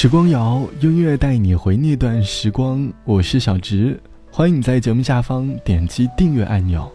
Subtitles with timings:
[0.00, 2.90] 时光谣，音乐带你回那段时光。
[3.04, 6.90] 我是小直，欢迎你在节目下方点击订阅按钮。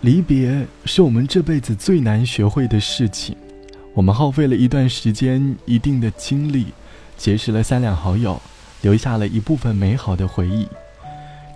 [0.00, 3.34] 离别是我们这辈子最难学会的事情。
[3.94, 6.66] 我们耗费了一段时间、一定的精力，
[7.16, 8.40] 结识了三两好友，
[8.82, 10.68] 留下了一部分美好的回忆。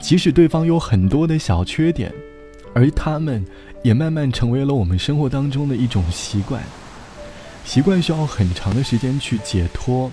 [0.01, 2.13] 即使对方有很多的小缺点，
[2.75, 3.47] 而他们
[3.85, 6.61] 也慢慢成为了我们生活当中的一种习惯。
[7.67, 10.11] 习惯需要很长的时间去解脱，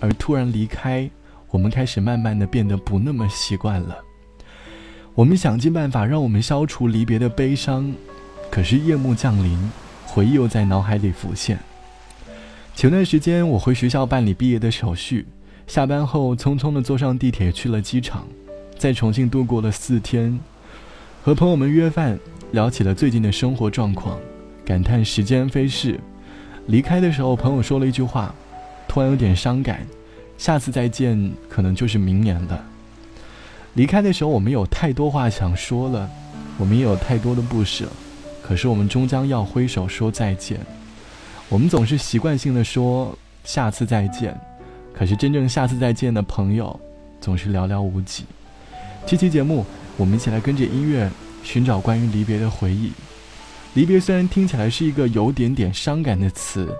[0.00, 1.08] 而突然离开，
[1.50, 3.98] 我们开始慢慢的变得不那么习惯了。
[5.14, 7.92] 我们想尽办法让我们消除离别的悲伤，
[8.50, 9.70] 可是夜幕降临，
[10.06, 11.58] 回忆又在脑海里浮现。
[12.74, 15.26] 前段时间我回学校办理毕业的手续，
[15.66, 18.26] 下班后匆匆的坐上地铁去了机场，
[18.78, 20.40] 在重庆度过了四天，
[21.22, 22.18] 和朋友们约饭，
[22.52, 24.18] 聊起了最近的生活状况，
[24.64, 26.00] 感叹时间飞逝。
[26.66, 28.34] 离开的时候，朋友说了一句话，
[28.88, 29.86] 突然有点伤感。
[30.36, 32.62] 下次再见，可能就是明年了。
[33.74, 36.10] 离开的时候，我们有太多话想说了，
[36.58, 37.88] 我们也有太多的不舍，
[38.42, 40.58] 可是我们终将要挥手说再见。
[41.48, 44.38] 我们总是习惯性的说下次再见，
[44.92, 46.78] 可是真正下次再见的朋友，
[47.20, 48.24] 总是寥寥无几。
[49.06, 49.64] 这期节目，
[49.96, 51.08] 我们一起来跟着音乐，
[51.42, 52.92] 寻找关于离别的回忆。
[53.76, 56.74] 离别虽然听起来是一个有点点伤感的词，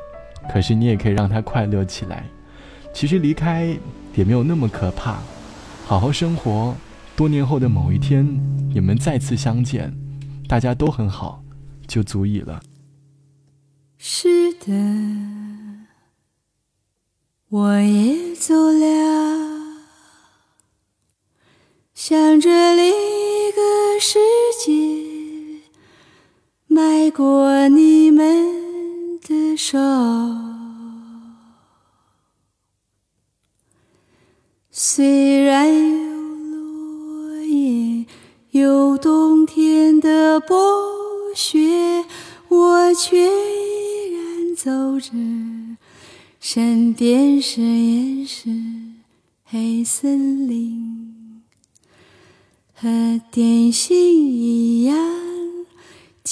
[0.50, 2.24] 可是你也可以让它快乐起来。
[2.94, 3.78] 其实离开
[4.14, 5.18] 也没有那么可怕，
[5.84, 6.74] 好好生活，
[7.14, 8.26] 多年后的某一天
[8.72, 9.94] 你们再次相见，
[10.48, 11.44] 大家都很好，
[11.86, 12.62] 就足以了。
[13.98, 14.72] 是的，
[17.50, 19.84] 我也走了，
[21.92, 24.18] 向着另一个世
[24.64, 25.15] 界。
[26.76, 29.78] 迈过你们的手，
[34.70, 36.18] 虽然有
[36.50, 38.04] 落叶，
[38.50, 40.54] 有冬天的薄
[41.34, 42.04] 雪，
[42.48, 45.12] 我却依然走着，
[46.38, 48.50] 身边是岩石、
[49.46, 51.42] 黑森林，
[52.74, 54.95] 和电信一样。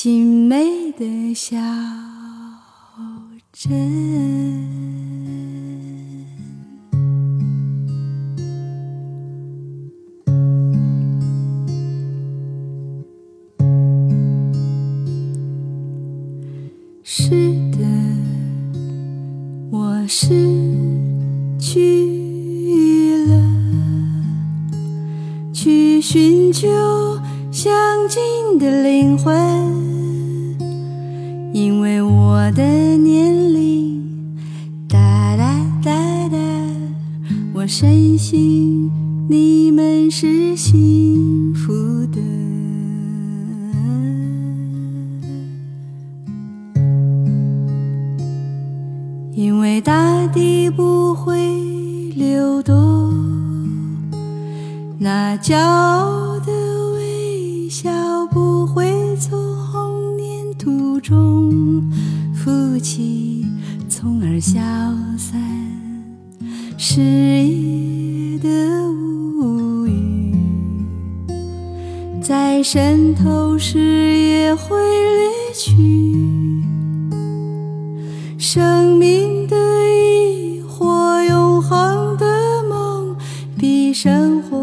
[0.04, 1.56] 精美的小
[3.54, 3.72] 镇，
[17.02, 17.30] 是
[17.70, 17.78] 的，
[19.70, 20.28] 我失
[21.58, 23.42] 去了，
[25.54, 26.68] 去寻求
[27.50, 27.72] 相
[28.06, 29.93] 近的灵魂。
[32.46, 34.36] 我的年龄
[34.86, 36.36] 哒哒哒哒，
[37.54, 38.90] 我深信
[39.30, 41.72] 你们是幸福
[42.12, 42.20] 的。
[49.32, 51.38] 因为大地不会
[52.14, 53.14] 流动，
[54.98, 56.52] 那骄傲的
[56.92, 57.90] 微笑
[58.30, 59.54] 不会从。
[61.00, 61.73] 中
[62.84, 63.46] 浮起，
[63.88, 64.60] 从而消
[65.16, 65.40] 散。
[66.76, 68.48] 失意的
[68.90, 70.36] 乌云，
[72.20, 76.62] 在渗透时也会离去。
[78.36, 79.56] 生命的
[79.88, 83.16] 意或永恒的梦，
[83.58, 84.58] 比生活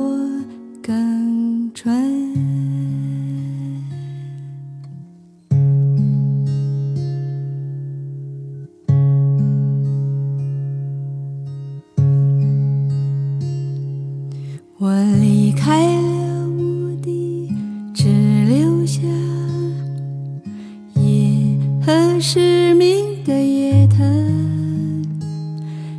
[22.33, 25.05] 失明的夜藤，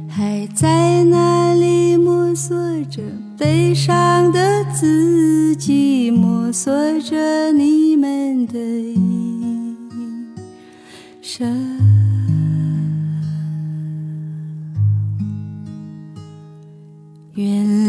[0.09, 3.03] 还在那里摸索着
[3.37, 9.77] 悲伤的自己，摸索着你们的一
[11.21, 11.47] 生。
[17.35, 17.82] 原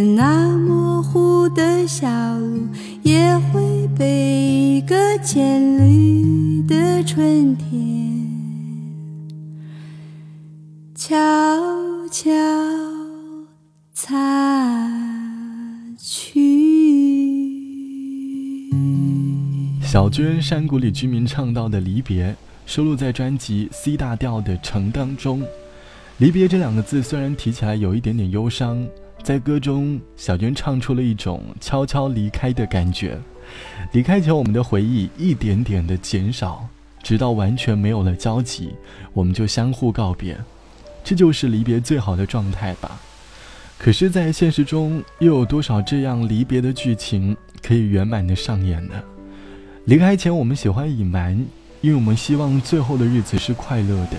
[0.00, 2.08] 那模糊的小
[2.38, 2.66] 路
[3.02, 8.26] 也会被一个渐绿的春天
[10.94, 11.06] 悄
[12.10, 12.30] 悄
[13.92, 14.88] 擦
[15.98, 16.66] 去。
[19.82, 22.34] 小娟山谷里居民唱到的离别，
[22.66, 25.42] 收录在专辑《C 大调的城》当中。
[26.18, 28.86] 离别这两个字虽然提起来有一点点忧伤，
[29.26, 33.18] 在歌中，小娟唱出了一种悄悄离开的感觉。
[33.90, 36.64] 离开前，我们的回忆一点点的减少，
[37.02, 38.72] 直到完全没有了交集，
[39.12, 40.38] 我们就相互告别。
[41.02, 43.00] 这就是离别最好的状态吧。
[43.76, 48.94] 可是，在现实中，又有多少这样离别的剧情可以圆满的上演呢？
[49.86, 51.36] 离开前，我们喜欢隐瞒，
[51.80, 54.12] 因为我们希望最后的日子是快乐的。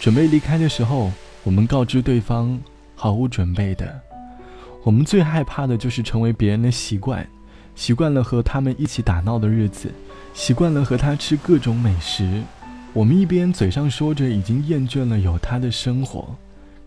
[0.00, 1.12] 准备离开的时候，
[1.44, 2.58] 我们告知对方
[2.94, 4.00] 毫无准备的。
[4.84, 7.26] 我们最害怕的就是成为别人的习惯，
[7.74, 9.90] 习惯了和他们一起打闹的日子，
[10.34, 12.42] 习惯了和他吃各种美食。
[12.92, 16.34] 我们一边嘴上说着已经厌倦了有他的生活，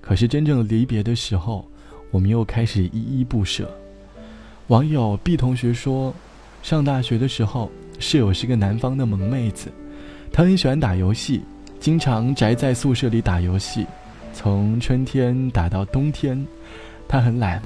[0.02, 1.66] 可是真正离别的时候，
[2.12, 3.70] 我们又开始依依不舍。
[4.68, 6.14] 网友 B 同学说，
[6.62, 7.72] 上大学的时候。
[7.98, 9.72] 室友是个南方的萌妹子，
[10.30, 11.44] 她很喜欢打游戏，
[11.80, 13.88] 经常宅在宿舍里打游戏，
[14.34, 16.46] 从春天打到冬天。
[17.08, 17.62] 她很懒，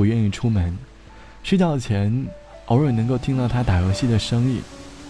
[0.00, 0.74] 不愿意出门。
[1.42, 2.26] 睡觉前，
[2.68, 4.62] 偶尔能够听到他打游戏的声音，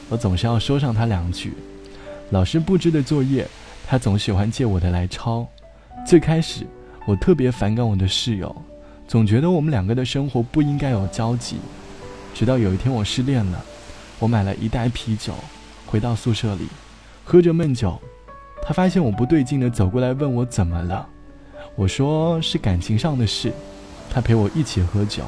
[0.08, 1.52] 我总是要说上他两句。
[2.30, 3.46] 老师布置的作业，
[3.86, 5.46] 他总喜欢借我的来抄。
[6.04, 6.66] 最开始，
[7.06, 8.52] 我特别反感我的室友，
[9.06, 11.58] 总觉得我们两个的生活不应该有交集。
[12.34, 13.64] 直到有一天，我失恋了。
[14.18, 15.32] 我买了一袋啤酒，
[15.86, 16.66] 回到宿舍里，
[17.22, 17.96] 喝着闷酒。
[18.60, 21.08] 他发现我不对劲的走过来问我怎么了。
[21.76, 23.52] 我说是感情上的事。
[24.10, 25.22] 他陪我一起喝酒，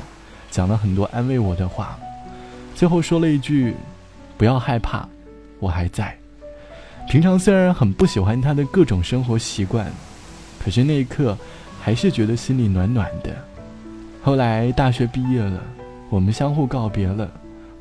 [0.50, 1.96] 讲了很多安慰我的话，
[2.74, 3.74] 最后说了一句
[4.36, 5.08] ：“不要害怕，
[5.60, 6.16] 我还在。”
[7.08, 9.90] 平常虽然很不喜欢他的各种生活习惯，
[10.62, 11.36] 可是那一刻
[11.80, 13.34] 还是觉得心里暖暖的。
[14.22, 15.62] 后来大学毕业了，
[16.10, 17.30] 我们相互告别了。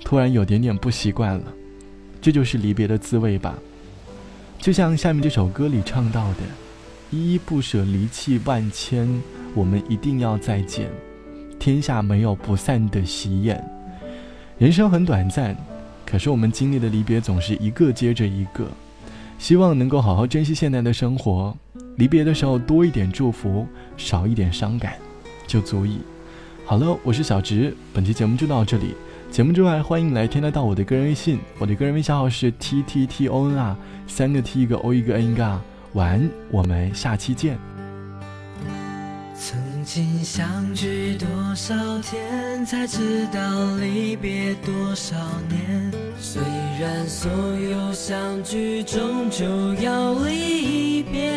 [0.03, 1.44] 突然有点点不习惯了，
[2.19, 3.53] 这就是离别的滋味吧。
[4.59, 6.39] 就像下面这首歌里唱到的
[7.12, 9.21] ：“依依不舍，离弃万千，
[9.53, 10.89] 我们一定要再见。
[11.59, 13.63] 天下没有不散的喜宴。
[14.57, 15.56] 人生很短暂，
[16.06, 18.68] 可是我们经历的离别总是一个接着一个。
[19.38, 21.56] 希望能够好好珍惜现在的生活，
[21.95, 23.65] 离别的时候多一点祝福，
[23.98, 24.94] 少一点伤感，
[25.48, 26.00] 就足以。
[26.63, 28.94] 好了，我是小直，本期节目就到这里。
[29.31, 33.75] 节目之外，欢迎来添加到我的个人微信，我的个人微信号是 t t t o n 啊
[34.06, 35.59] 三个 t 一个 o 一个 n 嘎。
[35.94, 37.57] 晚安，我们下期见。
[39.93, 45.17] 曾经相聚多少天，才知道离别多少
[45.49, 45.91] 年。
[46.17, 46.41] 虽
[46.79, 49.45] 然所有相聚终究
[49.81, 51.29] 要离别，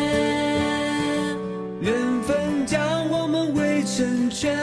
[1.81, 1.93] 缘
[2.25, 2.79] 分将
[3.09, 4.55] 我们围成圈。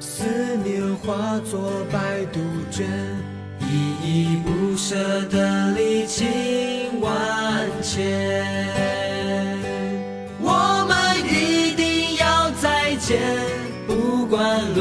[0.00, 0.24] 思
[0.64, 2.84] 念化作白杜鹃，
[3.60, 4.96] 依依不舍
[5.28, 5.70] 的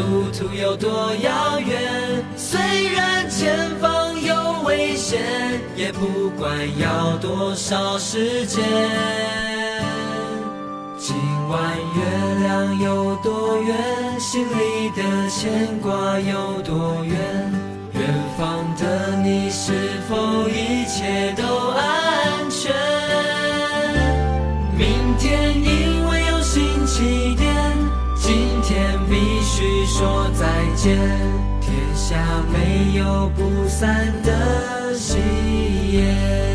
[0.05, 2.23] 路途有多遥远。
[2.35, 2.59] 虽
[2.93, 5.19] 然前方有危险，
[5.75, 8.63] 也不管要多少时间。
[10.97, 11.15] 今
[11.49, 11.99] 晚月
[12.41, 17.15] 亮有多圆，心里的牵挂有多远？
[17.93, 18.03] 远
[18.37, 19.71] 方的你是
[20.09, 21.84] 否一切都安
[30.85, 32.15] 天下
[32.53, 35.17] 没有不散的席
[35.93, 36.54] 宴。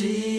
[0.00, 0.29] She